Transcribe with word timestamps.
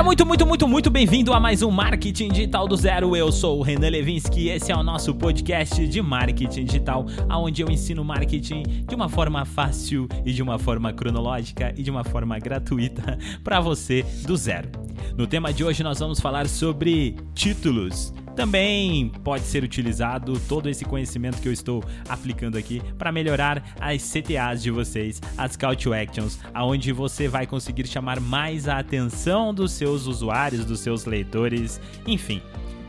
Seja 0.00 0.06
muito, 0.06 0.24
muito, 0.24 0.46
muito, 0.46 0.68
muito 0.68 0.90
bem-vindo 0.90 1.30
a 1.34 1.38
mais 1.38 1.62
um 1.62 1.70
Marketing 1.70 2.30
Digital 2.30 2.66
do 2.66 2.74
Zero. 2.74 3.14
Eu 3.14 3.30
sou 3.30 3.58
o 3.58 3.62
Renan 3.62 3.90
Levinsky 3.90 4.44
e 4.44 4.48
esse 4.48 4.72
é 4.72 4.74
o 4.74 4.82
nosso 4.82 5.14
podcast 5.14 5.86
de 5.86 6.00
marketing 6.00 6.64
digital, 6.64 7.04
onde 7.28 7.60
eu 7.60 7.70
ensino 7.70 8.02
marketing 8.02 8.62
de 8.88 8.94
uma 8.94 9.10
forma 9.10 9.44
fácil 9.44 10.08
e 10.24 10.32
de 10.32 10.42
uma 10.42 10.58
forma 10.58 10.90
cronológica 10.90 11.74
e 11.76 11.82
de 11.82 11.90
uma 11.90 12.02
forma 12.02 12.38
gratuita 12.38 13.18
para 13.44 13.60
você 13.60 14.02
do 14.26 14.38
zero. 14.38 14.70
No 15.18 15.26
tema 15.26 15.52
de 15.52 15.62
hoje 15.62 15.82
nós 15.82 15.98
vamos 15.98 16.18
falar 16.18 16.48
sobre 16.48 17.16
títulos. 17.34 18.14
Também 18.40 19.12
pode 19.22 19.44
ser 19.44 19.62
utilizado 19.62 20.40
todo 20.48 20.66
esse 20.66 20.82
conhecimento 20.82 21.42
que 21.42 21.46
eu 21.46 21.52
estou 21.52 21.84
aplicando 22.08 22.56
aqui 22.56 22.80
para 22.96 23.12
melhorar 23.12 23.62
as 23.78 24.02
CTAs 24.02 24.62
de 24.62 24.70
vocês, 24.70 25.20
as 25.36 25.58
Call 25.58 25.76
to 25.76 25.92
Actions, 25.92 26.38
aonde 26.54 26.90
você 26.90 27.28
vai 27.28 27.46
conseguir 27.46 27.86
chamar 27.86 28.18
mais 28.18 28.66
a 28.66 28.78
atenção 28.78 29.52
dos 29.52 29.72
seus 29.72 30.06
usuários, 30.06 30.64
dos 30.64 30.80
seus 30.80 31.04
leitores, 31.04 31.78
enfim. 32.06 32.40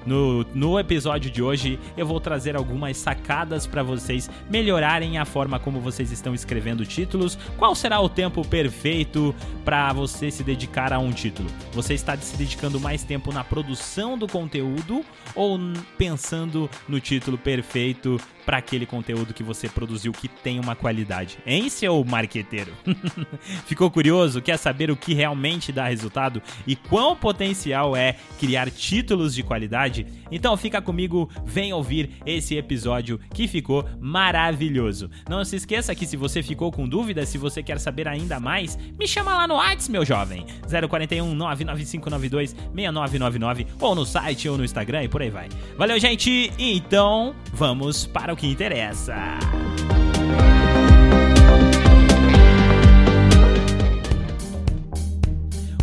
No, 0.06 0.46
no 0.54 0.80
episódio 0.80 1.30
de 1.30 1.42
hoje, 1.42 1.80
eu 1.96 2.06
vou 2.06 2.20
trazer 2.20 2.56
algumas 2.56 2.98
sacadas 2.98 3.68
para 3.68 3.84
vocês 3.84 4.30
melhorarem 4.50 5.18
a 5.18 5.26
forma 5.26 5.60
como 5.60 5.80
vocês 5.80 6.12
estão 6.12 6.34
escrevendo 6.34 6.86
títulos. 6.86 7.38
Qual 7.58 7.76
será 7.76 8.00
o 8.00 8.10
tempo 8.10 8.46
perfeito 8.46 9.36
para 9.64 9.94
você 9.94 10.32
se 10.32 10.44
dedicar 10.44 10.92
a 10.94 11.00
um 11.00 11.12
título? 11.12 11.50
Você 11.74 11.94
está 11.94 12.18
se 12.18 12.36
dedicando 12.36 12.80
mais 12.80 13.04
tempo 13.04 13.32
na 13.32 13.44
produção 13.44 14.18
do 14.18 14.28
conteúdo 14.28 15.06
ou 15.36 15.60
pensando 15.98 16.70
no 16.88 17.00
título 17.00 17.38
perfeito 17.38 18.20
para 18.46 18.58
aquele 18.58 18.86
conteúdo 18.86 19.34
que 19.34 19.44
você 19.44 19.70
produziu 19.70 20.12
que 20.12 20.28
tem 20.28 20.60
uma 20.60 20.76
qualidade. 20.76 21.38
Hein, 21.46 21.70
seu 21.70 22.04
marqueteiro? 22.04 22.74
Ficou 23.66 23.90
curioso? 23.92 24.42
Quer 24.42 24.58
saber 24.58 24.90
o 24.90 24.96
que 24.96 25.14
realmente 25.14 25.72
dá 25.72 25.88
resultado 25.88 26.42
e 26.66 26.76
quão 26.76 27.16
potencial 27.16 27.96
é 27.96 28.16
criar 28.40 28.70
títulos 28.72 29.36
de 29.36 29.44
qualidade? 29.44 29.91
Então 30.32 30.56
fica 30.58 30.82
comigo, 30.82 31.30
vem 31.46 31.74
ouvir 31.74 32.12
esse 32.26 32.56
episódio 32.56 33.20
que 33.34 33.48
ficou 33.48 33.86
maravilhoso. 34.00 35.10
Não 35.30 35.44
se 35.44 35.56
esqueça 35.56 35.96
que 35.96 36.06
se 36.06 36.18
você 36.18 36.42
ficou 36.42 36.72
com 36.72 36.88
dúvidas, 36.88 37.30
se 37.30 37.38
você 37.38 37.62
quer 37.62 37.80
saber 37.80 38.08
ainda 38.08 38.40
mais, 38.40 38.78
me 39.00 39.08
chama 39.08 39.36
lá 39.36 39.48
no 39.48 39.56
WhatsApp, 39.56 39.92
meu 39.92 40.06
jovem. 40.06 40.46
041 40.90 41.34
99592 41.34 42.52
6999 42.74 43.68
ou 43.80 43.96
no 43.96 44.06
site 44.06 44.48
ou 44.48 44.58
no 44.58 44.64
Instagram 44.64 45.04
e 45.04 45.08
por 45.10 45.22
aí 45.22 45.30
vai. 45.30 45.50
Valeu, 45.78 46.00
gente. 46.00 46.52
Então, 46.58 47.36
vamos 47.54 48.06
para 48.06 48.34
o 48.34 48.38
que 48.38 48.48
interessa. 48.48 49.16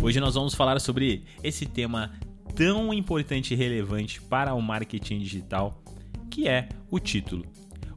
Hoje 0.01 0.19
nós 0.19 0.33
vamos 0.33 0.55
falar 0.55 0.79
sobre 0.79 1.23
esse 1.43 1.65
tema 1.65 2.11
tão 2.59 2.93
importante 2.93 3.53
e 3.53 3.55
relevante 3.55 4.21
para 4.21 4.53
o 4.53 4.61
marketing 4.61 5.19
digital, 5.19 5.81
que 6.29 6.45
é 6.45 6.67
o 6.91 6.99
título. 6.99 7.45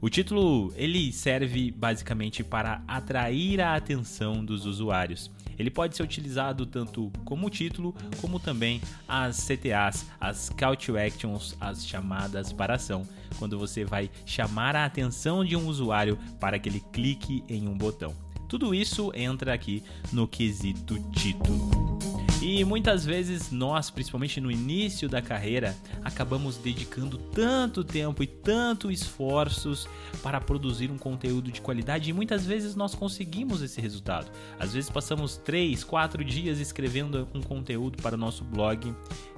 O 0.00 0.08
título 0.08 0.72
ele 0.76 1.12
serve 1.12 1.72
basicamente 1.72 2.44
para 2.44 2.80
atrair 2.86 3.60
a 3.60 3.74
atenção 3.74 4.44
dos 4.44 4.64
usuários. 4.64 5.32
Ele 5.58 5.68
pode 5.68 5.96
ser 5.96 6.04
utilizado 6.04 6.64
tanto 6.64 7.10
como 7.24 7.50
título, 7.50 7.92
como 8.20 8.38
também 8.38 8.80
as 9.08 9.48
CTAs, 9.48 10.06
as 10.20 10.48
Call 10.50 10.76
to 10.76 10.96
Actions, 10.96 11.56
as 11.60 11.84
chamadas 11.84 12.52
para 12.52 12.76
ação, 12.76 13.02
quando 13.40 13.58
você 13.58 13.84
vai 13.84 14.08
chamar 14.24 14.76
a 14.76 14.84
atenção 14.84 15.44
de 15.44 15.56
um 15.56 15.66
usuário 15.66 16.16
para 16.38 16.56
que 16.60 16.68
ele 16.68 16.84
clique 16.92 17.42
em 17.48 17.66
um 17.66 17.76
botão. 17.76 18.14
Tudo 18.48 18.72
isso 18.72 19.10
entra 19.12 19.52
aqui 19.52 19.82
no 20.12 20.28
quesito 20.28 21.00
título. 21.10 22.11
E 22.42 22.64
muitas 22.64 23.04
vezes 23.04 23.52
nós, 23.52 23.88
principalmente 23.88 24.40
no 24.40 24.50
início 24.50 25.08
da 25.08 25.22
carreira, 25.22 25.76
acabamos 26.02 26.56
dedicando 26.56 27.16
tanto 27.16 27.84
tempo 27.84 28.20
e 28.20 28.26
tanto 28.26 28.90
esforços 28.90 29.88
para 30.24 30.40
produzir 30.40 30.90
um 30.90 30.98
conteúdo 30.98 31.52
de 31.52 31.60
qualidade 31.60 32.10
e 32.10 32.12
muitas 32.12 32.44
vezes 32.44 32.74
nós 32.74 32.96
conseguimos 32.96 33.62
esse 33.62 33.80
resultado. 33.80 34.28
Às 34.58 34.74
vezes 34.74 34.90
passamos 34.90 35.36
3, 35.36 35.84
4 35.84 36.24
dias 36.24 36.58
escrevendo 36.58 37.28
um 37.32 37.40
conteúdo 37.40 38.02
para 38.02 38.16
o 38.16 38.18
nosso 38.18 38.42
blog 38.42 38.92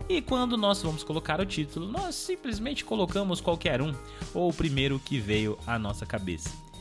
e 0.09 0.23
quando 0.23 0.57
nós 0.57 0.81
vamos 0.81 1.05
colocar 1.05 1.43
o 1.43 1.47
título, 1.47 1.87
nós 1.87 2.15
simplesmente 2.15 2.87
colocamos 2.87 3.39
qualquer 3.39 3.83
um 3.83 3.93
ou 4.33 4.49
o 4.49 4.55
primeiro 4.55 4.99
que 4.99 5.19
veio 5.19 5.59
à 5.67 5.79
nossa 5.79 6.07
cabeça. 6.07 6.74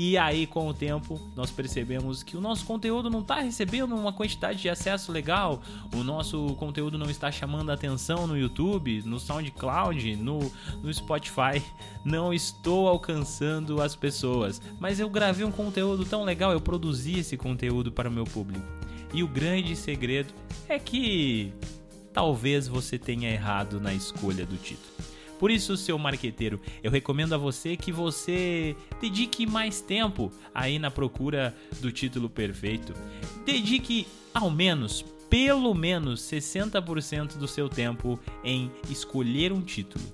E 0.00 0.16
aí, 0.16 0.46
com 0.46 0.68
o 0.68 0.72
tempo, 0.72 1.20
nós 1.34 1.50
percebemos 1.50 2.22
que 2.22 2.36
o 2.36 2.40
nosso 2.40 2.64
conteúdo 2.64 3.10
não 3.10 3.18
está 3.18 3.40
recebendo 3.40 3.96
uma 3.96 4.12
quantidade 4.12 4.62
de 4.62 4.68
acesso 4.68 5.10
legal, 5.10 5.60
o 5.92 6.04
nosso 6.04 6.54
conteúdo 6.54 6.96
não 6.96 7.10
está 7.10 7.32
chamando 7.32 7.72
atenção 7.72 8.24
no 8.24 8.38
YouTube, 8.38 9.02
no 9.04 9.18
SoundCloud, 9.18 10.14
no, 10.14 10.52
no 10.80 10.94
Spotify. 10.94 11.60
Não 12.04 12.32
estou 12.32 12.86
alcançando 12.86 13.82
as 13.82 13.96
pessoas. 13.96 14.62
Mas 14.78 15.00
eu 15.00 15.10
gravei 15.10 15.44
um 15.44 15.50
conteúdo 15.50 16.04
tão 16.04 16.22
legal, 16.22 16.52
eu 16.52 16.60
produzi 16.60 17.18
esse 17.18 17.36
conteúdo 17.36 17.90
para 17.90 18.08
o 18.08 18.12
meu 18.12 18.24
público. 18.24 18.64
E 19.12 19.24
o 19.24 19.26
grande 19.26 19.74
segredo 19.74 20.32
é 20.68 20.78
que 20.78 21.52
talvez 22.12 22.68
você 22.68 22.96
tenha 22.96 23.28
errado 23.28 23.80
na 23.80 23.92
escolha 23.92 24.46
do 24.46 24.56
título. 24.56 24.97
Por 25.38 25.50
isso, 25.50 25.76
seu 25.76 25.98
marqueteiro, 25.98 26.60
eu 26.82 26.90
recomendo 26.90 27.34
a 27.34 27.38
você 27.38 27.76
que 27.76 27.92
você 27.92 28.76
dedique 29.00 29.46
mais 29.46 29.80
tempo 29.80 30.32
aí 30.54 30.78
na 30.78 30.90
procura 30.90 31.54
do 31.80 31.92
título 31.92 32.28
perfeito. 32.28 32.92
Dedique 33.44 34.06
ao 34.34 34.50
menos, 34.50 35.04
pelo 35.30 35.72
menos 35.74 36.20
60% 36.22 37.36
do 37.36 37.46
seu 37.46 37.68
tempo 37.68 38.18
em 38.42 38.70
escolher 38.90 39.52
um 39.52 39.60
título 39.60 40.04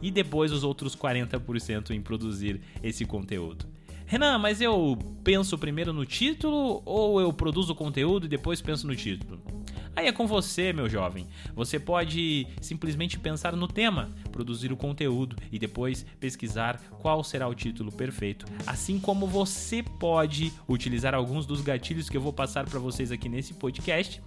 e 0.00 0.10
depois 0.10 0.50
os 0.50 0.64
outros 0.64 0.96
40% 0.96 1.90
em 1.90 2.02
produzir 2.02 2.60
esse 2.82 3.04
conteúdo. 3.04 3.66
Renan, 4.04 4.38
mas 4.38 4.60
eu 4.60 4.98
penso 5.22 5.56
primeiro 5.56 5.92
no 5.92 6.04
título 6.04 6.82
ou 6.84 7.20
eu 7.20 7.32
produzo 7.32 7.72
o 7.72 7.76
conteúdo 7.76 8.26
e 8.26 8.28
depois 8.28 8.60
penso 8.60 8.86
no 8.86 8.96
título? 8.96 9.40
Aí 9.94 10.06
é 10.06 10.12
com 10.12 10.26
você, 10.26 10.72
meu 10.72 10.88
jovem. 10.88 11.26
Você 11.54 11.78
pode 11.78 12.46
simplesmente 12.60 13.18
pensar 13.18 13.54
no 13.54 13.68
tema, 13.68 14.10
produzir 14.30 14.72
o 14.72 14.76
conteúdo 14.76 15.36
e 15.50 15.58
depois 15.58 16.04
pesquisar 16.18 16.80
qual 16.98 17.22
será 17.22 17.46
o 17.46 17.54
título 17.54 17.92
perfeito. 17.92 18.46
Assim 18.66 18.98
como 18.98 19.26
você 19.26 19.82
pode 19.82 20.52
utilizar 20.68 21.14
alguns 21.14 21.44
dos 21.44 21.60
gatilhos 21.60 22.08
que 22.08 22.16
eu 22.16 22.22
vou 22.22 22.32
passar 22.32 22.64
para 22.68 22.78
vocês 22.78 23.12
aqui 23.12 23.28
nesse 23.28 23.54
podcast 23.54 24.22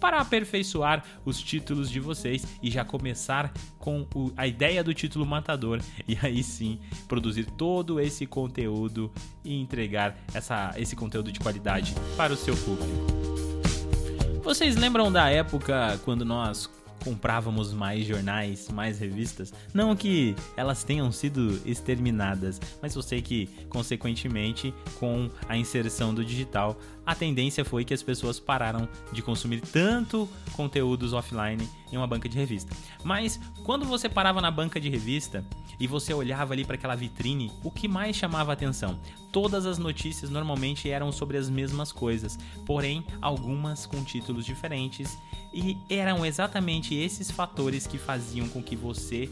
para 0.00 0.18
aperfeiçoar 0.18 1.04
os 1.26 1.40
títulos 1.42 1.90
de 1.90 2.00
vocês 2.00 2.46
e 2.62 2.70
já 2.70 2.82
começar 2.84 3.52
com 3.78 4.06
o, 4.14 4.32
a 4.34 4.46
ideia 4.46 4.82
do 4.82 4.94
título 4.94 5.26
matador 5.26 5.80
e 6.08 6.16
aí 6.22 6.42
sim 6.42 6.80
produzir 7.06 7.44
todo 7.44 8.00
esse 8.00 8.24
conteúdo 8.26 9.12
e 9.44 9.60
entregar 9.60 10.16
essa, 10.32 10.72
esse 10.78 10.96
conteúdo 10.96 11.30
de 11.30 11.38
qualidade 11.38 11.94
para 12.16 12.32
o 12.32 12.36
seu 12.36 12.56
público. 12.56 13.19
Vocês 14.42 14.74
lembram 14.74 15.12
da 15.12 15.28
época 15.28 16.00
quando 16.02 16.24
nós 16.24 16.68
comprávamos 17.04 17.72
mais 17.72 18.06
jornais, 18.06 18.68
mais 18.70 18.98
revistas? 18.98 19.52
Não 19.72 19.94
que 19.94 20.34
elas 20.56 20.82
tenham 20.82 21.12
sido 21.12 21.60
exterminadas, 21.64 22.60
mas 22.80 22.94
eu 22.94 23.02
sei 23.02 23.20
que, 23.20 23.46
consequentemente, 23.68 24.74
com 24.98 25.30
a 25.46 25.56
inserção 25.56 26.14
do 26.14 26.24
digital, 26.24 26.78
a 27.04 27.14
tendência 27.14 27.64
foi 27.64 27.84
que 27.84 27.92
as 27.92 28.02
pessoas 28.02 28.40
pararam 28.40 28.88
de 29.12 29.22
consumir 29.22 29.60
tanto 29.60 30.28
conteúdos 30.52 31.12
offline 31.12 31.68
em 31.92 31.96
uma 31.96 32.06
banca 32.06 32.28
de 32.28 32.38
revista. 32.38 32.74
Mas 33.04 33.38
quando 33.64 33.84
você 33.84 34.08
parava 34.08 34.40
na 34.40 34.50
banca 34.50 34.80
de 34.80 34.88
revista 34.88 35.44
e 35.78 35.86
você 35.86 36.14
olhava 36.14 36.52
ali 36.54 36.64
para 36.64 36.76
aquela 36.76 36.94
vitrine, 36.94 37.52
o 37.62 37.70
que 37.70 37.88
mais 37.88 38.16
chamava 38.16 38.52
a 38.52 38.54
atenção? 38.54 39.00
Todas 39.32 39.66
as 39.66 39.78
notícias 39.78 40.30
normalmente 40.30 40.90
eram 40.90 41.12
sobre 41.12 41.36
as 41.36 41.48
mesmas 41.48 41.92
coisas, 41.92 42.38
porém 42.66 43.04
algumas 43.20 43.86
com 43.86 44.02
títulos 44.02 44.44
diferentes, 44.44 45.16
e 45.52 45.76
eram 45.88 46.24
exatamente 46.26 46.94
esses 46.94 47.30
fatores 47.30 47.86
que 47.86 47.98
faziam 47.98 48.48
com 48.48 48.62
que 48.62 48.74
você 48.74 49.28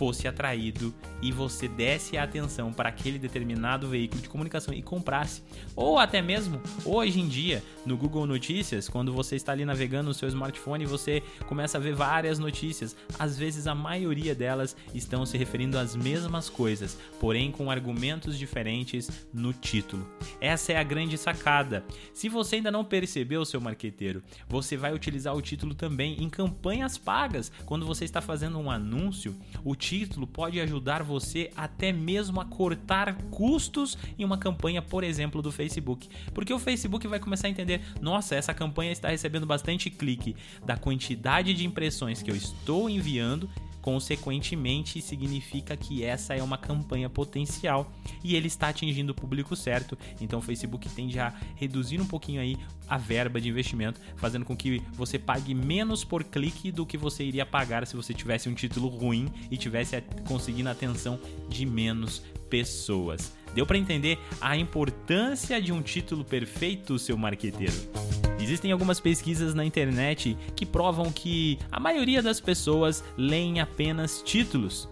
fosse 0.00 0.26
atraído 0.26 0.94
e 1.20 1.30
você 1.30 1.68
desse 1.68 2.16
a 2.16 2.22
atenção 2.22 2.72
para 2.72 2.88
aquele 2.88 3.18
determinado 3.18 3.86
veículo 3.86 4.22
de 4.22 4.30
comunicação 4.30 4.72
e 4.72 4.80
comprasse. 4.80 5.42
Ou 5.76 5.98
até 5.98 6.22
mesmo 6.22 6.58
hoje 6.86 7.20
em 7.20 7.28
dia, 7.28 7.62
no 7.84 7.98
Google 7.98 8.26
Notícias, 8.26 8.88
quando 8.88 9.12
você 9.12 9.36
está 9.36 9.52
ali 9.52 9.62
navegando 9.62 10.08
no 10.08 10.14
seu 10.14 10.26
smartphone, 10.26 10.86
você 10.86 11.22
começa 11.46 11.76
a 11.76 11.80
ver 11.82 11.94
várias 11.94 12.38
notícias. 12.38 12.96
Às 13.18 13.36
vezes 13.36 13.66
a 13.66 13.74
maioria 13.74 14.34
delas 14.34 14.74
estão 14.94 15.26
se 15.26 15.36
referindo 15.36 15.76
às 15.78 15.94
mesmas 15.94 16.48
coisas, 16.48 16.96
porém 17.20 17.52
com 17.52 17.70
argumentos 17.70 18.38
diferentes 18.38 19.28
no 19.34 19.52
título. 19.52 20.08
Essa 20.40 20.72
é 20.72 20.76
a 20.78 20.82
grande 20.82 21.18
sacada. 21.18 21.84
Se 22.14 22.30
você 22.30 22.56
ainda 22.56 22.70
não 22.70 22.86
percebeu, 22.86 23.44
seu 23.44 23.60
marqueteiro, 23.60 24.22
você 24.48 24.78
vai 24.78 24.94
utilizar 24.94 25.36
o 25.36 25.42
título 25.42 25.74
também 25.74 26.22
em 26.22 26.30
campanhas 26.30 26.96
pagas. 26.96 27.52
Quando 27.66 27.84
você 27.84 28.06
está 28.06 28.22
fazendo 28.22 28.58
um 28.58 28.70
anúncio, 28.70 29.36
o 29.62 29.76
título 29.76 29.89
título 29.90 30.24
pode 30.24 30.60
ajudar 30.60 31.02
você 31.02 31.50
até 31.56 31.92
mesmo 31.92 32.40
a 32.40 32.44
cortar 32.44 33.16
custos 33.30 33.98
em 34.16 34.24
uma 34.24 34.38
campanha, 34.38 34.80
por 34.80 35.02
exemplo, 35.02 35.42
do 35.42 35.50
Facebook. 35.50 36.08
Porque 36.32 36.52
o 36.52 36.60
Facebook 36.60 37.08
vai 37.08 37.18
começar 37.18 37.48
a 37.48 37.50
entender: 37.50 37.80
nossa, 38.00 38.36
essa 38.36 38.54
campanha 38.54 38.92
está 38.92 39.08
recebendo 39.08 39.46
bastante 39.46 39.90
clique 39.90 40.36
da 40.64 40.76
quantidade 40.76 41.52
de 41.54 41.66
impressões 41.66 42.22
que 42.22 42.30
eu 42.30 42.36
estou 42.36 42.88
enviando 42.88 43.50
consequentemente 43.80 45.00
significa 45.00 45.76
que 45.76 46.04
essa 46.04 46.34
é 46.34 46.42
uma 46.42 46.58
campanha 46.58 47.08
potencial 47.08 47.90
e 48.22 48.36
ele 48.36 48.46
está 48.46 48.68
atingindo 48.68 49.12
o 49.12 49.14
público 49.14 49.56
certo. 49.56 49.96
Então 50.20 50.38
o 50.38 50.42
Facebook 50.42 50.88
tende 50.90 51.18
a 51.18 51.34
reduzir 51.56 52.00
um 52.00 52.06
pouquinho 52.06 52.40
aí 52.40 52.56
a 52.88 52.98
verba 52.98 53.40
de 53.40 53.48
investimento, 53.48 54.00
fazendo 54.16 54.44
com 54.44 54.56
que 54.56 54.82
você 54.92 55.18
pague 55.18 55.54
menos 55.54 56.04
por 56.04 56.24
clique 56.24 56.72
do 56.72 56.84
que 56.84 56.98
você 56.98 57.24
iria 57.24 57.46
pagar 57.46 57.86
se 57.86 57.96
você 57.96 58.12
tivesse 58.12 58.48
um 58.48 58.54
título 58.54 58.88
ruim 58.88 59.28
e 59.50 59.56
tivesse 59.56 60.02
conseguindo 60.26 60.68
a 60.68 60.72
atenção 60.72 61.18
de 61.48 61.64
menos 61.64 62.22
pessoas. 62.48 63.32
Deu 63.54 63.64
para 63.64 63.78
entender 63.78 64.18
a 64.40 64.56
importância 64.56 65.60
de 65.60 65.72
um 65.72 65.82
título 65.82 66.24
perfeito, 66.24 66.98
seu 66.98 67.16
marqueteiro? 67.16 68.19
Existem 68.50 68.72
algumas 68.72 68.98
pesquisas 68.98 69.54
na 69.54 69.64
internet 69.64 70.36
que 70.56 70.66
provam 70.66 71.12
que 71.12 71.56
a 71.70 71.78
maioria 71.78 72.20
das 72.20 72.40
pessoas 72.40 73.04
leem 73.16 73.60
apenas 73.60 74.20
títulos 74.26 74.88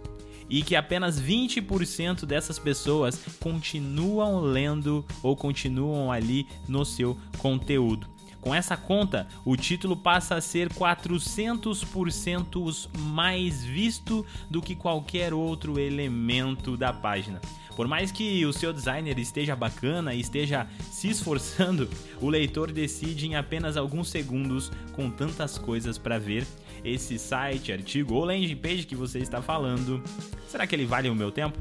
e 0.48 0.62
que 0.62 0.76
apenas 0.76 1.20
20% 1.20 2.24
dessas 2.24 2.56
pessoas 2.56 3.20
continuam 3.40 4.42
lendo 4.42 5.04
ou 5.24 5.34
continuam 5.34 6.12
ali 6.12 6.46
no 6.68 6.84
seu 6.84 7.18
conteúdo. 7.38 8.06
Com 8.40 8.54
essa 8.54 8.76
conta, 8.76 9.26
o 9.44 9.56
título 9.56 9.96
passa 9.96 10.36
a 10.36 10.40
ser 10.40 10.72
400% 10.72 12.88
mais 12.96 13.64
visto 13.64 14.24
do 14.48 14.62
que 14.62 14.76
qualquer 14.76 15.34
outro 15.34 15.80
elemento 15.80 16.76
da 16.76 16.92
página. 16.92 17.40
Por 17.78 17.86
mais 17.86 18.10
que 18.10 18.44
o 18.44 18.52
seu 18.52 18.72
designer 18.72 19.16
esteja 19.20 19.54
bacana 19.54 20.12
e 20.12 20.18
esteja 20.18 20.66
se 20.90 21.10
esforçando, 21.10 21.88
o 22.20 22.28
leitor 22.28 22.72
decide 22.72 23.28
em 23.28 23.36
apenas 23.36 23.76
alguns 23.76 24.08
segundos, 24.10 24.72
com 24.94 25.08
tantas 25.08 25.58
coisas 25.58 25.96
para 25.96 26.18
ver, 26.18 26.44
esse 26.84 27.16
site, 27.20 27.70
artigo 27.70 28.14
ou 28.14 28.24
landing 28.24 28.56
page 28.56 28.84
que 28.84 28.96
você 28.96 29.20
está 29.20 29.40
falando. 29.40 30.02
Será 30.48 30.66
que 30.66 30.74
ele 30.74 30.86
vale 30.86 31.08
o 31.08 31.14
meu 31.14 31.30
tempo? 31.30 31.56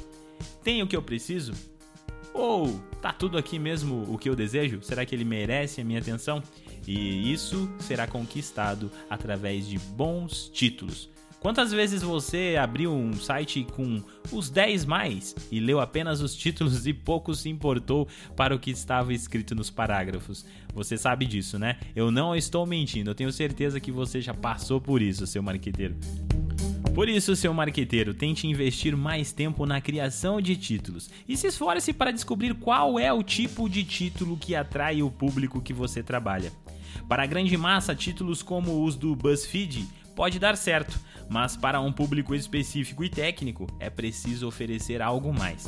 Tem 0.64 0.82
o 0.82 0.88
que 0.88 0.96
eu 0.96 1.04
preciso? 1.04 1.54
Ou 2.34 2.82
tá 3.00 3.14
tudo 3.14 3.38
aqui 3.38 3.60
mesmo 3.60 4.12
o 4.12 4.18
que 4.18 4.28
eu 4.28 4.36
desejo? 4.36 4.80
Será 4.82 5.06
que 5.06 5.14
ele 5.14 5.24
merece 5.24 5.82
a 5.82 5.86
minha 5.86 6.00
atenção? 6.00 6.42
E 6.88 7.32
isso 7.32 7.70
será 7.78 8.08
conquistado 8.08 8.92
através 9.08 9.68
de 9.68 9.78
bons 9.78 10.50
títulos. 10.52 11.12
Quantas 11.40 11.72
vezes 11.72 12.02
você 12.02 12.56
abriu 12.60 12.92
um 12.92 13.14
site 13.14 13.66
com 13.76 14.02
os 14.32 14.50
10 14.50 14.86
mais 14.86 15.36
e 15.52 15.60
leu 15.60 15.80
apenas 15.80 16.20
os 16.20 16.36
títulos 16.36 16.88
e 16.88 16.94
pouco 16.94 17.34
se 17.36 17.48
importou 17.48 18.08
para 18.36 18.56
o 18.56 18.60
que 18.60 18.72
estava 18.72 19.14
escrito 19.14 19.54
nos 19.54 19.70
parágrafos? 19.70 20.46
Você 20.74 20.98
sabe 20.98 21.26
disso, 21.26 21.60
né? 21.60 21.78
Eu 21.96 22.10
não 22.10 22.36
estou 22.36 22.66
mentindo, 22.66 23.12
eu 23.12 23.16
tenho 23.16 23.32
certeza 23.32 23.80
que 23.80 23.92
você 23.92 24.20
já 24.20 24.34
passou 24.34 24.82
por 24.82 25.02
isso, 25.02 25.28
seu 25.28 25.44
marqueteiro. 25.44 25.96
Por 26.96 27.08
isso, 27.08 27.36
seu 27.36 27.54
marqueteiro, 27.54 28.16
tente 28.16 28.48
investir 28.48 28.98
mais 28.98 29.32
tempo 29.32 29.68
na 29.68 29.80
criação 29.80 30.42
de 30.42 30.56
títulos 30.56 31.12
e 31.28 31.38
se 31.38 31.46
esforce 31.46 31.94
para 31.94 32.12
descobrir 32.12 32.56
qual 32.56 33.00
é 33.00 33.14
o 33.14 33.22
tipo 33.22 33.70
de 33.70 33.84
título 33.84 34.36
que 34.36 34.56
atrai 34.56 35.04
o 35.04 35.12
público 35.12 35.62
que 35.62 35.74
você 35.74 36.02
trabalha. 36.02 36.52
Para 37.08 37.22
a 37.22 37.28
grande 37.28 37.56
massa, 37.56 37.94
títulos 37.94 38.42
como 38.42 38.84
os 38.84 38.96
do 38.96 39.16
BuzzFeed 39.16 39.88
pode 40.18 40.40
dar 40.40 40.58
certo, 40.58 41.00
mas 41.30 41.56
para 41.56 41.80
um 41.80 41.94
público 41.94 42.34
específico 42.34 43.04
e 43.04 43.10
técnico 43.10 43.68
é 43.80 43.88
preciso 43.88 44.48
oferecer 44.48 45.00
algo 45.00 45.32
mais. 45.32 45.66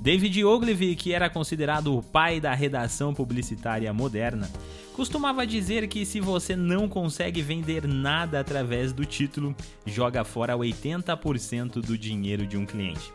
David 0.00 0.44
Ogilvy, 0.44 0.94
que 0.94 1.12
era 1.12 1.28
considerado 1.28 1.98
o 1.98 2.00
pai 2.00 2.40
da 2.40 2.54
redação 2.54 3.12
publicitária 3.12 3.92
moderna, 3.92 4.48
costumava 4.94 5.44
dizer 5.44 5.88
que 5.88 6.06
se 6.06 6.20
você 6.20 6.54
não 6.54 6.88
consegue 6.88 7.42
vender 7.42 7.88
nada 7.88 8.38
através 8.38 8.92
do 8.92 9.04
título, 9.04 9.54
joga 9.84 10.22
fora 10.22 10.56
80% 10.56 11.84
do 11.84 11.98
dinheiro 11.98 12.46
de 12.46 12.56
um 12.56 12.64
cliente. 12.64 13.12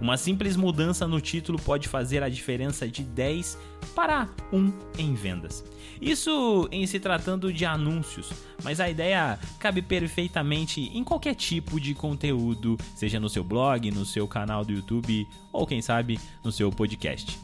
Uma 0.00 0.16
simples 0.16 0.56
mudança 0.56 1.06
no 1.06 1.20
título 1.20 1.58
pode 1.58 1.88
fazer 1.88 2.22
a 2.22 2.28
diferença 2.28 2.86
de 2.86 3.02
10 3.02 3.58
para 3.94 4.28
1 4.52 4.72
em 4.98 5.14
vendas. 5.14 5.64
Isso 6.00 6.68
em 6.70 6.86
se 6.86 7.00
tratando 7.00 7.52
de 7.52 7.64
anúncios, 7.64 8.30
mas 8.62 8.80
a 8.80 8.90
ideia 8.90 9.38
cabe 9.58 9.80
perfeitamente 9.80 10.80
em 10.80 11.02
qualquer 11.02 11.34
tipo 11.34 11.80
de 11.80 11.94
conteúdo, 11.94 12.76
seja 12.94 13.18
no 13.18 13.28
seu 13.28 13.42
blog, 13.42 13.90
no 13.90 14.04
seu 14.04 14.28
canal 14.28 14.64
do 14.64 14.72
YouTube 14.72 15.26
ou 15.52 15.66
quem 15.66 15.80
sabe 15.80 16.20
no 16.44 16.52
seu 16.52 16.70
podcast. 16.70 17.38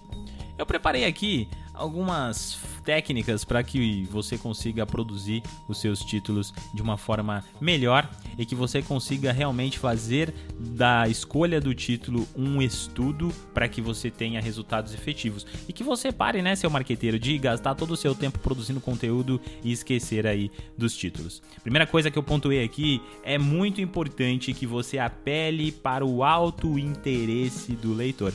Eu 0.59 0.67
preparei 0.67 1.05
aqui 1.05 1.49
algumas 1.75 2.59
técnicas 2.85 3.45
para 3.45 3.63
que 3.63 4.05
você 4.11 4.37
consiga 4.37 4.85
produzir 4.85 5.43
os 5.69 5.81
seus 5.81 6.01
títulos 6.01 6.53
de 6.75 6.83
uma 6.83 6.97
forma 6.97 7.45
melhor 7.61 8.09
e 8.39 8.45
que 8.45 8.55
você 8.55 8.83
consiga 8.83 9.33
realmente 9.33 9.79
fazer 9.79 10.35
da 10.59 11.09
escolha 11.09 11.61
do 11.61 11.75
título 11.75 12.27
um 12.37 12.61
estudo 12.61 13.33
para 13.55 13.69
que 13.69 13.81
você 13.81 14.11
tenha 14.11 14.41
resultados 14.41 14.93
efetivos 14.93 15.47
e 15.69 15.73
que 15.73 15.85
você 15.85 16.13
pare, 16.13 16.43
né, 16.43 16.55
seu 16.55 16.71
marqueteiro, 16.71 17.19
de 17.19 17.39
gastar 17.39 17.75
todo 17.75 17.93
o 17.93 17.97
seu 17.97 18.15
tempo 18.15 18.39
produzindo 18.39 18.81
conteúdo 18.81 19.41
e 19.63 19.73
esquecer 19.73 20.27
aí 20.27 20.51
dos 20.77 20.97
títulos. 20.97 21.43
Primeira 21.63 21.87
coisa 21.87 22.11
que 22.11 22.19
eu 22.19 22.23
pontuei 22.23 22.63
aqui 22.63 23.01
é 23.23 23.39
muito 23.39 23.81
importante 23.81 24.53
que 24.53 24.67
você 24.67 24.99
apele 24.99 25.73
para 25.73 26.05
o 26.05 26.23
alto 26.23 26.79
interesse 26.79 27.73
do 27.73 27.95
leitor. 27.95 28.33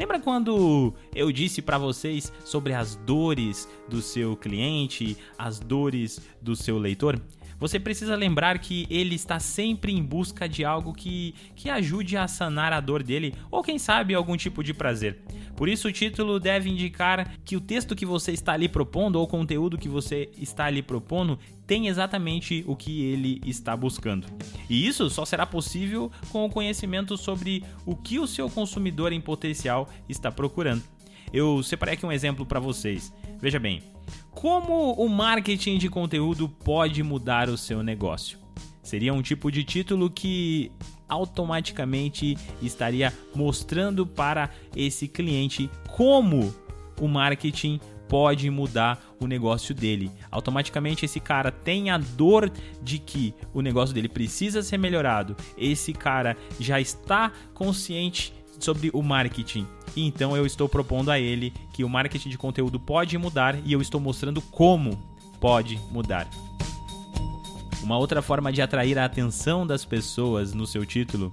Lembra 0.00 0.18
quando 0.18 0.94
eu 1.14 1.30
disse 1.30 1.60
para 1.60 1.76
vocês 1.76 2.32
sobre 2.42 2.72
as 2.72 2.96
dores 2.96 3.68
do 3.86 4.00
seu 4.00 4.34
cliente, 4.34 5.14
as 5.36 5.60
dores 5.60 6.22
do 6.40 6.56
seu 6.56 6.78
leitor? 6.78 7.20
Você 7.58 7.78
precisa 7.78 8.16
lembrar 8.16 8.58
que 8.60 8.86
ele 8.88 9.14
está 9.14 9.38
sempre 9.38 9.92
em 9.92 10.02
busca 10.02 10.48
de 10.48 10.64
algo 10.64 10.94
que, 10.94 11.34
que 11.54 11.68
ajude 11.68 12.16
a 12.16 12.26
sanar 12.26 12.72
a 12.72 12.80
dor 12.80 13.02
dele, 13.02 13.34
ou 13.50 13.62
quem 13.62 13.78
sabe 13.78 14.14
algum 14.14 14.38
tipo 14.38 14.64
de 14.64 14.72
prazer. 14.72 15.18
Por 15.60 15.68
isso, 15.68 15.88
o 15.88 15.92
título 15.92 16.40
deve 16.40 16.70
indicar 16.70 17.36
que 17.44 17.54
o 17.54 17.60
texto 17.60 17.94
que 17.94 18.06
você 18.06 18.32
está 18.32 18.54
ali 18.54 18.66
propondo, 18.66 19.16
ou 19.16 19.24
o 19.24 19.28
conteúdo 19.28 19.76
que 19.76 19.90
você 19.90 20.30
está 20.38 20.64
ali 20.64 20.80
propondo, 20.80 21.38
tem 21.66 21.86
exatamente 21.86 22.64
o 22.66 22.74
que 22.74 23.02
ele 23.04 23.42
está 23.44 23.76
buscando. 23.76 24.26
E 24.70 24.86
isso 24.86 25.10
só 25.10 25.26
será 25.26 25.44
possível 25.44 26.10
com 26.30 26.46
o 26.46 26.50
conhecimento 26.50 27.14
sobre 27.14 27.62
o 27.84 27.94
que 27.94 28.18
o 28.18 28.26
seu 28.26 28.48
consumidor 28.48 29.12
em 29.12 29.20
potencial 29.20 29.86
está 30.08 30.32
procurando. 30.32 30.82
Eu 31.30 31.62
separei 31.62 31.92
aqui 31.92 32.06
um 32.06 32.12
exemplo 32.12 32.46
para 32.46 32.58
vocês. 32.58 33.12
Veja 33.38 33.58
bem, 33.58 33.82
como 34.30 34.94
o 34.94 35.10
marketing 35.10 35.76
de 35.76 35.90
conteúdo 35.90 36.48
pode 36.48 37.02
mudar 37.02 37.50
o 37.50 37.58
seu 37.58 37.82
negócio? 37.82 38.38
Seria 38.82 39.12
um 39.12 39.20
tipo 39.20 39.52
de 39.52 39.62
título 39.62 40.08
que 40.08 40.72
automaticamente 41.10 42.38
estaria 42.62 43.12
mostrando 43.34 44.06
para 44.06 44.48
esse 44.74 45.08
cliente 45.08 45.68
como 45.88 46.54
o 47.00 47.08
marketing 47.08 47.80
pode 48.08 48.50
mudar 48.50 49.00
o 49.20 49.26
negócio 49.26 49.74
dele. 49.74 50.10
Automaticamente 50.30 51.04
esse 51.04 51.20
cara 51.20 51.52
tem 51.52 51.90
a 51.90 51.98
dor 51.98 52.50
de 52.82 52.98
que 52.98 53.34
o 53.54 53.60
negócio 53.60 53.94
dele 53.94 54.08
precisa 54.08 54.62
ser 54.62 54.78
melhorado. 54.78 55.36
Esse 55.56 55.92
cara 55.92 56.36
já 56.58 56.80
está 56.80 57.32
consciente 57.54 58.32
sobre 58.58 58.90
o 58.92 59.02
marketing. 59.02 59.66
Então 59.96 60.36
eu 60.36 60.44
estou 60.44 60.68
propondo 60.68 61.10
a 61.10 61.18
ele 61.18 61.52
que 61.72 61.84
o 61.84 61.88
marketing 61.88 62.30
de 62.30 62.38
conteúdo 62.38 62.78
pode 62.80 63.16
mudar 63.16 63.56
e 63.64 63.72
eu 63.72 63.80
estou 63.80 64.00
mostrando 64.00 64.40
como 64.42 64.98
pode 65.40 65.80
mudar. 65.90 66.28
Uma 67.82 67.96
outra 67.96 68.20
forma 68.20 68.52
de 68.52 68.60
atrair 68.60 68.98
a 68.98 69.04
atenção 69.04 69.66
das 69.66 69.84
pessoas 69.84 70.52
no 70.52 70.66
seu 70.66 70.84
título 70.84 71.32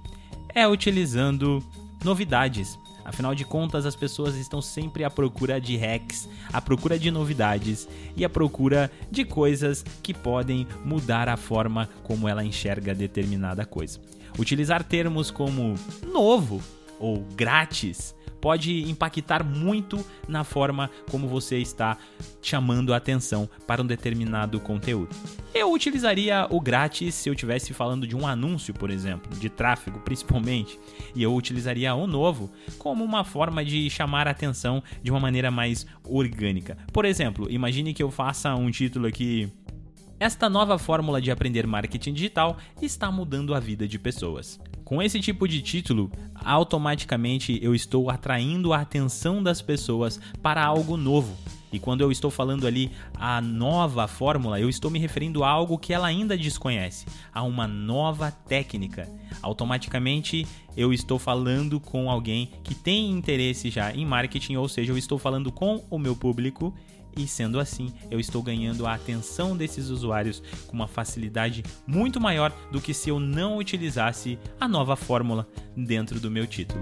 é 0.54 0.66
utilizando 0.66 1.62
novidades. 2.02 2.78
Afinal 3.04 3.34
de 3.34 3.44
contas, 3.44 3.86
as 3.86 3.96
pessoas 3.96 4.34
estão 4.34 4.60
sempre 4.60 5.04
à 5.04 5.10
procura 5.10 5.60
de 5.60 5.76
hacks, 5.76 6.28
à 6.52 6.60
procura 6.60 6.98
de 6.98 7.10
novidades 7.10 7.88
e 8.16 8.24
à 8.24 8.28
procura 8.28 8.90
de 9.10 9.24
coisas 9.24 9.84
que 10.02 10.12
podem 10.12 10.66
mudar 10.84 11.28
a 11.28 11.36
forma 11.36 11.88
como 12.02 12.28
ela 12.28 12.44
enxerga 12.44 12.94
determinada 12.94 13.64
coisa. 13.64 14.00
Utilizar 14.38 14.84
termos 14.84 15.30
como 15.30 15.74
novo, 16.12 16.60
ou 16.98 17.24
grátis 17.34 18.14
pode 18.40 18.88
impactar 18.90 19.44
muito 19.44 20.04
na 20.26 20.44
forma 20.44 20.90
como 21.10 21.28
você 21.28 21.58
está 21.58 21.96
chamando 22.40 22.94
a 22.94 22.96
atenção 22.96 23.48
para 23.66 23.82
um 23.82 23.86
determinado 23.86 24.60
conteúdo. 24.60 25.14
Eu 25.54 25.72
utilizaria 25.72 26.46
o 26.50 26.60
grátis 26.60 27.14
se 27.14 27.28
eu 27.28 27.34
estivesse 27.34 27.74
falando 27.74 28.06
de 28.06 28.16
um 28.16 28.26
anúncio, 28.26 28.72
por 28.74 28.90
exemplo, 28.90 29.36
de 29.38 29.48
tráfego 29.48 30.00
principalmente, 30.00 30.78
e 31.14 31.22
eu 31.22 31.34
utilizaria 31.34 31.94
o 31.94 32.06
novo 32.06 32.50
como 32.78 33.04
uma 33.04 33.24
forma 33.24 33.64
de 33.64 33.88
chamar 33.90 34.28
a 34.28 34.30
atenção 34.30 34.82
de 35.02 35.10
uma 35.10 35.20
maneira 35.20 35.50
mais 35.50 35.86
orgânica. 36.04 36.76
Por 36.92 37.04
exemplo, 37.04 37.50
imagine 37.50 37.94
que 37.94 38.02
eu 38.02 38.10
faça 38.10 38.54
um 38.54 38.70
título 38.70 39.06
aqui 39.06 39.50
esta 40.20 40.48
nova 40.48 40.78
fórmula 40.78 41.20
de 41.20 41.30
aprender 41.30 41.64
marketing 41.64 42.12
digital 42.12 42.56
está 42.82 43.08
mudando 43.10 43.54
a 43.54 43.60
vida 43.60 43.86
de 43.86 44.00
pessoas. 44.00 44.58
Com 44.88 45.02
esse 45.02 45.20
tipo 45.20 45.46
de 45.46 45.60
título, 45.60 46.10
automaticamente 46.34 47.58
eu 47.62 47.74
estou 47.74 48.08
atraindo 48.08 48.72
a 48.72 48.80
atenção 48.80 49.42
das 49.42 49.60
pessoas 49.60 50.18
para 50.42 50.64
algo 50.64 50.96
novo. 50.96 51.36
E 51.70 51.78
quando 51.78 52.00
eu 52.00 52.10
estou 52.10 52.30
falando 52.30 52.66
ali 52.66 52.90
a 53.14 53.38
nova 53.38 54.08
fórmula, 54.08 54.58
eu 54.58 54.66
estou 54.66 54.90
me 54.90 54.98
referindo 54.98 55.44
a 55.44 55.50
algo 55.50 55.76
que 55.76 55.92
ela 55.92 56.06
ainda 56.06 56.38
desconhece, 56.38 57.04
a 57.34 57.42
uma 57.42 57.68
nova 57.68 58.30
técnica. 58.30 59.06
Automaticamente 59.42 60.46
eu 60.74 60.90
estou 60.90 61.18
falando 61.18 61.78
com 61.78 62.10
alguém 62.10 62.48
que 62.64 62.74
tem 62.74 63.10
interesse 63.10 63.68
já 63.68 63.92
em 63.92 64.06
marketing, 64.06 64.56
ou 64.56 64.70
seja, 64.70 64.90
eu 64.90 64.96
estou 64.96 65.18
falando 65.18 65.52
com 65.52 65.84
o 65.90 65.98
meu 65.98 66.16
público 66.16 66.72
e 67.18 67.26
sendo 67.26 67.58
assim, 67.58 67.92
eu 68.10 68.20
estou 68.20 68.42
ganhando 68.42 68.86
a 68.86 68.94
atenção 68.94 69.56
desses 69.56 69.88
usuários 69.88 70.40
com 70.68 70.74
uma 70.74 70.86
facilidade 70.86 71.64
muito 71.86 72.20
maior 72.20 72.52
do 72.70 72.80
que 72.80 72.94
se 72.94 73.10
eu 73.10 73.18
não 73.18 73.58
utilizasse 73.58 74.38
a 74.60 74.68
nova 74.68 74.94
fórmula 74.94 75.46
dentro 75.76 76.20
do 76.20 76.30
meu 76.30 76.46
título. 76.46 76.80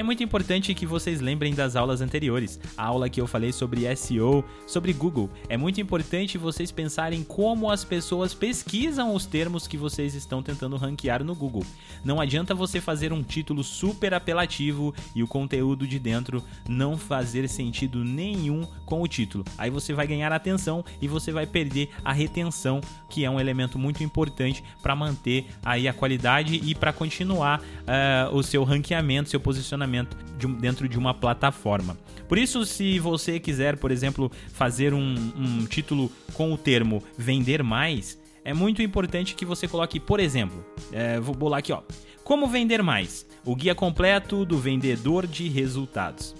É 0.00 0.02
muito 0.02 0.24
importante 0.24 0.72
que 0.72 0.86
vocês 0.86 1.20
lembrem 1.20 1.52
das 1.52 1.76
aulas 1.76 2.00
anteriores. 2.00 2.58
A 2.74 2.86
aula 2.86 3.10
que 3.10 3.20
eu 3.20 3.26
falei 3.26 3.52
sobre 3.52 3.94
SEO, 3.94 4.42
sobre 4.66 4.94
Google. 4.94 5.28
É 5.46 5.58
muito 5.58 5.78
importante 5.78 6.38
vocês 6.38 6.72
pensarem 6.72 7.22
como 7.22 7.70
as 7.70 7.84
pessoas 7.84 8.32
pesquisam 8.32 9.14
os 9.14 9.26
termos 9.26 9.66
que 9.66 9.76
vocês 9.76 10.14
estão 10.14 10.42
tentando 10.42 10.78
ranquear 10.78 11.22
no 11.22 11.34
Google. 11.34 11.66
Não 12.02 12.18
adianta 12.18 12.54
você 12.54 12.80
fazer 12.80 13.12
um 13.12 13.22
título 13.22 13.62
super 13.62 14.14
apelativo 14.14 14.94
e 15.14 15.22
o 15.22 15.28
conteúdo 15.28 15.86
de 15.86 15.98
dentro 15.98 16.42
não 16.66 16.96
fazer 16.96 17.46
sentido 17.46 18.02
nenhum 18.02 18.66
com 18.86 19.02
o 19.02 19.06
título. 19.06 19.44
Aí 19.58 19.68
você 19.68 19.92
vai 19.92 20.06
ganhar 20.06 20.32
atenção 20.32 20.82
e 20.98 21.06
você 21.06 21.30
vai 21.30 21.46
perder 21.46 21.90
a 22.02 22.14
retenção, 22.14 22.80
que 23.10 23.22
é 23.22 23.30
um 23.30 23.38
elemento 23.38 23.78
muito 23.78 24.02
importante 24.02 24.64
para 24.82 24.96
manter 24.96 25.44
aí 25.62 25.86
a 25.86 25.92
qualidade 25.92 26.54
e 26.54 26.74
para 26.74 26.90
continuar 26.90 27.60
uh, 27.60 28.34
o 28.34 28.42
seu 28.42 28.64
ranqueamento, 28.64 29.28
seu 29.28 29.38
posicionamento 29.38 29.89
de 30.38 30.46
dentro 30.46 30.88
de 30.88 30.98
uma 30.98 31.12
plataforma. 31.12 31.96
Por 32.28 32.38
isso, 32.38 32.64
se 32.64 32.98
você 32.98 33.40
quiser, 33.40 33.76
por 33.76 33.90
exemplo, 33.90 34.30
fazer 34.52 34.94
um, 34.94 35.14
um 35.36 35.66
título 35.66 36.10
com 36.32 36.52
o 36.52 36.58
termo 36.58 37.02
vender 37.18 37.62
mais, 37.62 38.18
é 38.44 38.54
muito 38.54 38.82
importante 38.82 39.34
que 39.34 39.44
você 39.44 39.68
coloque, 39.68 40.00
por 40.00 40.20
exemplo, 40.20 40.64
é, 40.92 41.20
vou 41.20 41.34
bolar 41.34 41.58
aqui, 41.58 41.72
ó, 41.72 41.82
como 42.24 42.46
vender 42.46 42.82
mais? 42.82 43.26
O 43.44 43.56
guia 43.56 43.74
completo 43.74 44.44
do 44.44 44.58
vendedor 44.58 45.26
de 45.26 45.48
resultados. 45.48 46.34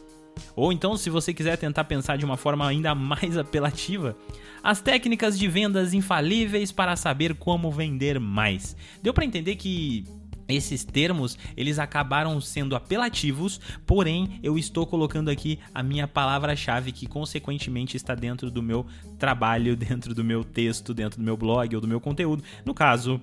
Ou 0.54 0.72
então, 0.72 0.96
se 0.96 1.10
você 1.10 1.34
quiser 1.34 1.56
tentar 1.56 1.84
pensar 1.84 2.16
de 2.16 2.24
uma 2.24 2.36
forma 2.36 2.66
ainda 2.66 2.94
mais 2.94 3.36
apelativa, 3.38 4.16
as 4.62 4.80
técnicas 4.80 5.38
de 5.38 5.48
vendas 5.48 5.94
infalíveis 5.94 6.70
para 6.70 6.96
saber 6.96 7.34
como 7.34 7.70
vender 7.70 8.20
mais. 8.20 8.76
Deu 9.02 9.12
para 9.12 9.24
entender 9.24 9.56
que 9.56 10.04
esses 10.52 10.84
termos 10.84 11.38
eles 11.56 11.78
acabaram 11.78 12.40
sendo 12.40 12.74
apelativos, 12.76 13.60
porém 13.86 14.38
eu 14.42 14.58
estou 14.58 14.86
colocando 14.86 15.30
aqui 15.30 15.58
a 15.74 15.82
minha 15.82 16.06
palavra-chave 16.06 16.92
que 16.92 17.06
consequentemente 17.06 17.96
está 17.96 18.14
dentro 18.14 18.50
do 18.50 18.62
meu 18.62 18.86
trabalho, 19.18 19.76
dentro 19.76 20.14
do 20.14 20.24
meu 20.24 20.44
texto, 20.44 20.94
dentro 20.94 21.18
do 21.18 21.24
meu 21.24 21.36
blog 21.36 21.74
ou 21.74 21.80
do 21.80 21.88
meu 21.88 22.00
conteúdo. 22.00 22.42
No 22.64 22.74
caso, 22.74 23.20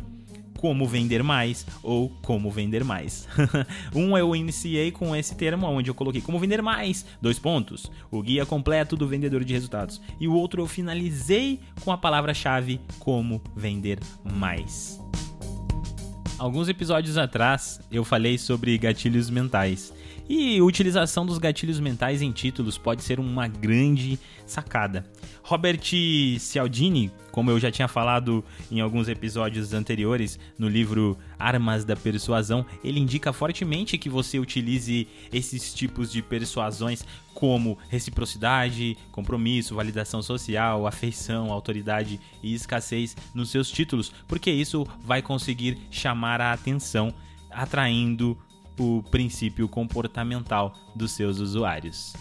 como 0.57 0.87
vender 0.87 1.23
mais 1.23 1.65
ou 1.81 2.09
como 2.21 2.51
vender 2.51 2.83
mais. 2.83 3.27
um 3.95 4.17
eu 4.17 4.35
iniciei 4.35 4.91
com 4.91 5.15
esse 5.15 5.35
termo 5.35 5.67
onde 5.67 5.89
eu 5.89 5.95
coloquei 5.95 6.21
como 6.21 6.39
vender 6.39 6.61
mais, 6.61 7.05
dois 7.21 7.39
pontos, 7.39 7.89
o 8.11 8.21
guia 8.21 8.45
completo 8.45 8.95
do 8.95 9.07
vendedor 9.07 9.43
de 9.43 9.53
resultados. 9.53 10.01
E 10.19 10.27
o 10.27 10.33
outro 10.33 10.61
eu 10.61 10.67
finalizei 10.67 11.59
com 11.83 11.91
a 11.91 11.97
palavra-chave 11.97 12.81
como 12.99 13.41
vender 13.55 13.99
mais. 14.23 14.99
Alguns 16.39 16.69
episódios 16.69 17.17
atrás 17.17 17.81
eu 17.91 18.03
falei 18.03 18.37
sobre 18.37 18.77
gatilhos 18.77 19.27
mentais. 19.27 19.91
E 20.29 20.61
utilização 20.61 21.25
dos 21.25 21.39
gatilhos 21.39 21.79
mentais 21.79 22.21
em 22.21 22.31
títulos 22.31 22.77
pode 22.77 23.01
ser 23.03 23.19
uma 23.19 23.47
grande 23.47 24.19
sacada. 24.45 25.03
Robert 25.41 25.81
Cialdini, 26.39 27.11
como 27.37 27.51
eu 27.51 27.59
já 27.59 27.69
tinha 27.69 27.87
falado 27.87 28.43
em 28.71 28.79
alguns 28.79 29.07
episódios 29.07 29.71
anteriores 29.71 30.39
no 30.57 30.67
livro 30.67 31.15
Armas 31.37 31.85
da 31.85 31.95
Persuasão, 31.95 32.65
ele 32.83 32.99
indica 32.99 33.31
fortemente 33.31 33.95
que 33.95 34.09
você 34.09 34.39
utilize 34.39 35.07
esses 35.31 35.71
tipos 35.71 36.11
de 36.11 36.23
persuasões 36.23 37.05
como 37.35 37.77
reciprocidade, 37.89 38.97
compromisso, 39.11 39.75
validação 39.75 40.19
social, 40.23 40.87
afeição, 40.87 41.51
autoridade 41.51 42.19
e 42.41 42.55
escassez 42.55 43.15
nos 43.35 43.51
seus 43.51 43.69
títulos, 43.69 44.11
porque 44.27 44.49
isso 44.49 44.87
vai 45.05 45.21
conseguir 45.21 45.77
chamar 45.91 46.41
a 46.41 46.53
atenção, 46.53 47.13
atraindo 47.51 48.35
o 48.79 49.03
princípio 49.11 49.69
comportamental 49.69 50.73
dos 50.95 51.11
seus 51.11 51.37
usuários. 51.37 52.15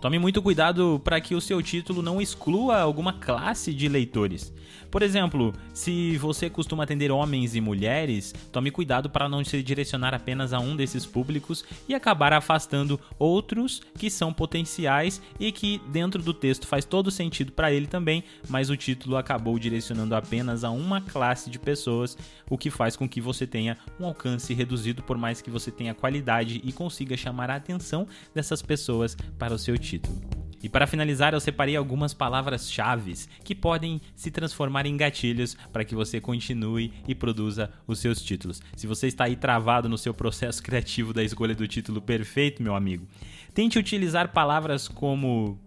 Tome 0.00 0.18
muito 0.18 0.40
cuidado 0.40 0.98
para 1.04 1.20
que 1.20 1.34
o 1.34 1.42
seu 1.42 1.60
título 1.60 2.00
não 2.00 2.22
exclua 2.22 2.78
alguma 2.80 3.12
classe 3.12 3.74
de 3.74 3.86
leitores. 3.86 4.50
Por 4.90 5.02
exemplo, 5.02 5.52
se 5.74 6.16
você 6.16 6.48
costuma 6.48 6.84
atender 6.84 7.12
homens 7.12 7.54
e 7.54 7.60
mulheres, 7.60 8.34
tome 8.50 8.70
cuidado 8.70 9.10
para 9.10 9.28
não 9.28 9.44
se 9.44 9.62
direcionar 9.62 10.14
apenas 10.14 10.54
a 10.54 10.58
um 10.58 10.74
desses 10.74 11.04
públicos 11.04 11.64
e 11.86 11.94
acabar 11.94 12.32
afastando 12.32 12.98
outros 13.18 13.82
que 13.98 14.10
são 14.10 14.32
potenciais 14.32 15.20
e 15.38 15.52
que 15.52 15.80
dentro 15.92 16.22
do 16.22 16.32
texto 16.32 16.66
faz 16.66 16.86
todo 16.86 17.10
sentido 17.10 17.52
para 17.52 17.70
ele 17.70 17.86
também, 17.86 18.24
mas 18.48 18.70
o 18.70 18.76
título 18.76 19.16
acabou 19.16 19.58
direcionando 19.58 20.14
apenas 20.14 20.64
a 20.64 20.70
uma 20.70 21.02
classe 21.02 21.50
de 21.50 21.58
pessoas, 21.58 22.16
o 22.48 22.56
que 22.56 22.70
faz 22.70 22.96
com 22.96 23.08
que 23.08 23.20
você 23.20 23.46
tenha 23.46 23.76
um 23.98 24.06
alcance 24.06 24.54
reduzido 24.54 25.02
por 25.02 25.18
mais 25.18 25.42
que 25.42 25.50
você 25.50 25.70
tenha 25.70 25.94
qualidade 25.94 26.60
e 26.64 26.72
consiga 26.72 27.16
chamar 27.18 27.50
a 27.50 27.56
atenção 27.56 28.08
dessas 28.34 28.62
pessoas 28.62 29.14
para 29.38 29.54
o 29.54 29.58
seu 29.58 29.76
título 29.76 29.89
título. 29.90 30.20
E 30.62 30.68
para 30.68 30.86
finalizar, 30.86 31.32
eu 31.32 31.40
separei 31.40 31.74
algumas 31.74 32.12
palavras-chave 32.12 33.14
que 33.42 33.54
podem 33.54 34.00
se 34.14 34.30
transformar 34.30 34.84
em 34.84 34.96
gatilhos 34.96 35.56
para 35.72 35.84
que 35.84 35.94
você 35.94 36.20
continue 36.20 36.92
e 37.08 37.14
produza 37.14 37.70
os 37.86 37.98
seus 37.98 38.22
títulos. 38.22 38.60
Se 38.76 38.86
você 38.86 39.06
está 39.06 39.24
aí 39.24 39.36
travado 39.36 39.88
no 39.88 39.96
seu 39.96 40.12
processo 40.12 40.62
criativo 40.62 41.14
da 41.14 41.24
escolha 41.24 41.54
do 41.54 41.66
título 41.66 42.00
perfeito, 42.02 42.62
meu 42.62 42.74
amigo, 42.74 43.08
tente 43.54 43.78
utilizar 43.78 44.32
palavras 44.32 44.86
como 44.86 45.58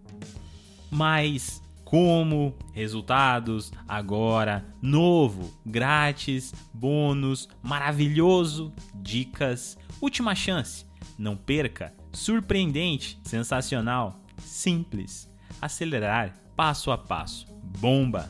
mais, 0.92 1.60
como, 1.84 2.54
resultados, 2.72 3.72
agora, 3.88 4.64
novo, 4.80 5.52
grátis, 5.66 6.54
bônus, 6.72 7.48
maravilhoso, 7.60 8.72
dicas, 8.94 9.76
última 10.00 10.36
chance, 10.36 10.86
não 11.18 11.36
perca 11.36 11.92
surpreendente, 12.14 13.18
sensacional, 13.24 14.20
simples, 14.38 15.30
acelerar, 15.60 16.34
passo 16.56 16.90
a 16.90 16.98
passo, 16.98 17.46
bomba. 17.80 18.28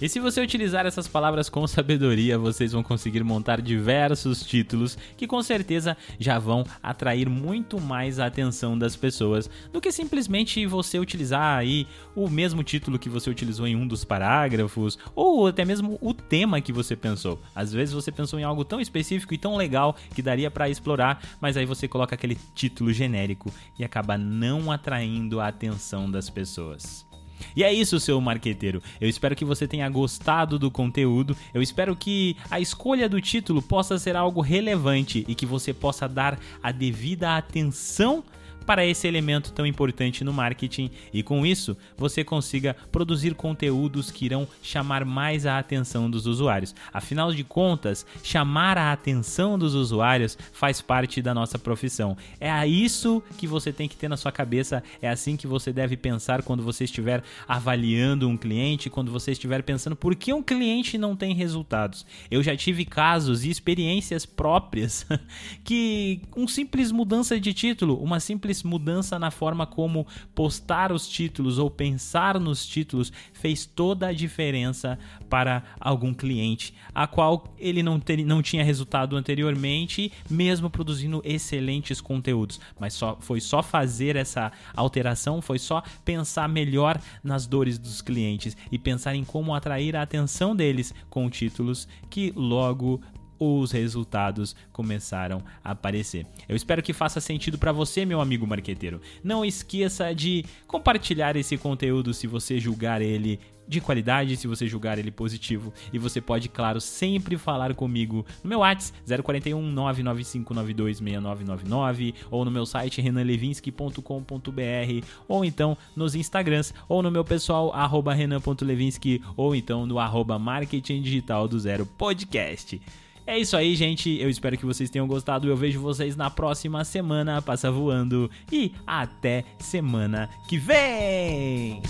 E 0.00 0.08
se 0.08 0.18
você 0.18 0.40
utilizar 0.40 0.86
essas 0.86 1.06
palavras 1.06 1.50
com 1.50 1.66
sabedoria, 1.66 2.38
vocês 2.38 2.72
vão 2.72 2.82
conseguir 2.82 3.22
montar 3.22 3.60
diversos 3.60 4.42
títulos 4.42 4.96
que 5.14 5.26
com 5.26 5.42
certeza 5.42 5.94
já 6.18 6.38
vão 6.38 6.64
atrair 6.82 7.28
muito 7.28 7.78
mais 7.78 8.18
a 8.18 8.24
atenção 8.24 8.78
das 8.78 8.96
pessoas 8.96 9.50
do 9.70 9.78
que 9.78 9.92
simplesmente 9.92 10.64
você 10.64 10.98
utilizar 10.98 11.58
aí 11.58 11.86
o 12.16 12.30
mesmo 12.30 12.64
título 12.64 12.98
que 12.98 13.10
você 13.10 13.28
utilizou 13.28 13.66
em 13.66 13.76
um 13.76 13.86
dos 13.86 14.02
parágrafos 14.02 14.98
ou 15.14 15.48
até 15.48 15.66
mesmo 15.66 15.98
o 16.00 16.14
tema 16.14 16.62
que 16.62 16.72
você 16.72 16.96
pensou. 16.96 17.38
Às 17.54 17.70
vezes 17.70 17.92
você 17.92 18.10
pensou 18.10 18.38
em 18.38 18.44
algo 18.44 18.64
tão 18.64 18.80
específico 18.80 19.34
e 19.34 19.38
tão 19.38 19.54
legal 19.54 19.94
que 20.14 20.22
daria 20.22 20.50
para 20.50 20.70
explorar, 20.70 21.22
mas 21.42 21.58
aí 21.58 21.66
você 21.66 21.86
coloca 21.86 22.14
aquele 22.14 22.38
título 22.54 22.90
genérico 22.90 23.52
e 23.78 23.84
acaba 23.84 24.16
não 24.16 24.72
atraindo 24.72 25.40
a 25.40 25.48
atenção 25.48 26.10
das 26.10 26.30
pessoas. 26.30 27.09
E 27.54 27.64
é 27.64 27.72
isso, 27.72 28.00
seu 28.00 28.20
marqueteiro. 28.20 28.82
Eu 29.00 29.08
espero 29.08 29.36
que 29.36 29.44
você 29.44 29.66
tenha 29.66 29.88
gostado 29.88 30.58
do 30.58 30.70
conteúdo. 30.70 31.36
Eu 31.52 31.62
espero 31.62 31.96
que 31.96 32.36
a 32.50 32.60
escolha 32.60 33.08
do 33.08 33.20
título 33.20 33.62
possa 33.62 33.98
ser 33.98 34.16
algo 34.16 34.40
relevante 34.40 35.24
e 35.28 35.34
que 35.34 35.46
você 35.46 35.72
possa 35.72 36.08
dar 36.08 36.38
a 36.62 36.72
devida 36.72 37.36
atenção 37.36 38.24
para 38.64 38.86
esse 38.86 39.06
elemento 39.06 39.52
tão 39.52 39.66
importante 39.66 40.22
no 40.24 40.32
marketing 40.32 40.90
e 41.12 41.22
com 41.22 41.44
isso 41.44 41.76
você 41.96 42.22
consiga 42.22 42.76
produzir 42.92 43.34
conteúdos 43.34 44.10
que 44.10 44.24
irão 44.24 44.46
chamar 44.62 45.04
mais 45.04 45.46
a 45.46 45.58
atenção 45.58 46.10
dos 46.10 46.26
usuários. 46.26 46.74
Afinal 46.92 47.32
de 47.32 47.44
contas, 47.44 48.06
chamar 48.22 48.78
a 48.78 48.92
atenção 48.92 49.58
dos 49.58 49.74
usuários 49.74 50.38
faz 50.52 50.80
parte 50.80 51.20
da 51.20 51.34
nossa 51.34 51.58
profissão. 51.58 52.16
É 52.38 52.50
a 52.50 52.66
isso 52.66 53.22
que 53.38 53.46
você 53.46 53.72
tem 53.72 53.88
que 53.88 53.96
ter 53.96 54.08
na 54.08 54.16
sua 54.16 54.32
cabeça, 54.32 54.82
é 55.00 55.08
assim 55.08 55.36
que 55.36 55.46
você 55.46 55.72
deve 55.72 55.96
pensar 55.96 56.42
quando 56.42 56.62
você 56.62 56.84
estiver 56.84 57.22
avaliando 57.46 58.28
um 58.28 58.36
cliente, 58.36 58.90
quando 58.90 59.10
você 59.10 59.32
estiver 59.32 59.62
pensando 59.62 59.96
por 59.96 60.14
que 60.14 60.32
um 60.32 60.42
cliente 60.42 60.96
não 60.98 61.16
tem 61.16 61.34
resultados. 61.34 62.06
Eu 62.30 62.42
já 62.42 62.56
tive 62.56 62.84
casos 62.84 63.44
e 63.44 63.50
experiências 63.50 64.24
próprias 64.24 65.06
que 65.64 66.20
um 66.36 66.46
simples 66.46 66.92
mudança 66.92 67.38
de 67.38 67.52
título, 67.52 68.00
uma 68.02 68.20
simples 68.20 68.49
simples 68.50 68.62
mudança 68.62 69.18
na 69.18 69.30
forma 69.30 69.66
como 69.66 70.06
postar 70.34 70.92
os 70.92 71.08
títulos 71.08 71.58
ou 71.58 71.70
pensar 71.70 72.38
nos 72.38 72.66
títulos 72.66 73.12
fez 73.32 73.64
toda 73.66 74.08
a 74.08 74.12
diferença 74.12 74.98
para 75.28 75.62
algum 75.78 76.12
cliente, 76.12 76.74
a 76.94 77.06
qual 77.06 77.54
ele 77.58 77.82
não, 77.82 77.98
ter, 77.98 78.24
não 78.24 78.42
tinha 78.42 78.64
resultado 78.64 79.16
anteriormente, 79.16 80.12
mesmo 80.28 80.68
produzindo 80.68 81.22
excelentes 81.24 82.00
conteúdos. 82.00 82.60
Mas 82.78 82.94
só, 82.94 83.16
foi 83.20 83.40
só 83.40 83.62
fazer 83.62 84.16
essa 84.16 84.52
alteração, 84.74 85.40
foi 85.40 85.58
só 85.58 85.82
pensar 86.04 86.48
melhor 86.48 87.00
nas 87.22 87.46
dores 87.46 87.78
dos 87.78 88.00
clientes 88.00 88.56
e 88.70 88.78
pensar 88.78 89.14
em 89.14 89.24
como 89.24 89.54
atrair 89.54 89.96
a 89.96 90.02
atenção 90.02 90.54
deles 90.54 90.94
com 91.08 91.28
títulos 91.28 91.88
que 92.08 92.32
logo 92.34 93.00
os 93.40 93.72
resultados 93.72 94.54
começaram 94.70 95.42
a 95.64 95.70
aparecer. 95.70 96.26
Eu 96.46 96.54
espero 96.54 96.82
que 96.82 96.92
faça 96.92 97.20
sentido 97.20 97.56
para 97.56 97.72
você, 97.72 98.04
meu 98.04 98.20
amigo 98.20 98.46
marqueteiro. 98.46 99.00
Não 99.24 99.44
esqueça 99.44 100.14
de 100.14 100.44
compartilhar 100.66 101.36
esse 101.36 101.56
conteúdo 101.56 102.12
se 102.12 102.26
você 102.26 102.60
julgar 102.60 103.00
ele 103.00 103.40
de 103.70 103.80
qualidade, 103.80 104.36
se 104.36 104.46
você 104.48 104.66
julgar 104.66 104.98
ele 104.98 105.12
positivo. 105.12 105.72
E 105.92 105.98
você 105.98 106.20
pode, 106.20 106.48
claro, 106.48 106.80
sempre 106.80 107.38
falar 107.38 107.72
comigo 107.74 108.26
no 108.42 108.50
meu 108.50 108.58
WhatsApp 108.58 108.98
041 109.22 109.72
995926999 109.74 112.14
ou 112.32 112.44
no 112.44 112.50
meu 112.50 112.66
site 112.66 113.00
renanlevinsky.com.br 113.00 115.06
ou 115.28 115.44
então 115.44 115.78
nos 115.94 116.16
Instagrams 116.16 116.74
ou 116.88 117.00
no 117.00 117.12
meu 117.12 117.24
pessoal 117.24 117.72
arroba 117.72 118.12
renan.levinsky 118.12 119.22
ou 119.36 119.54
então 119.54 119.86
no 119.86 120.00
arroba 120.00 120.36
marketing 120.36 121.00
digital 121.00 121.46
do 121.46 121.60
zero 121.60 121.86
podcast. 121.86 122.82
É 123.30 123.38
isso 123.38 123.56
aí, 123.56 123.76
gente. 123.76 124.20
Eu 124.20 124.28
espero 124.28 124.58
que 124.58 124.66
vocês 124.66 124.90
tenham 124.90 125.06
gostado. 125.06 125.46
Eu 125.46 125.56
vejo 125.56 125.80
vocês 125.80 126.16
na 126.16 126.28
próxima 126.28 126.84
semana. 126.84 127.40
Passa 127.40 127.70
voando. 127.70 128.28
E 128.50 128.72
até 128.84 129.44
semana 129.60 130.28
que 130.48 130.58
vem! 130.58 131.80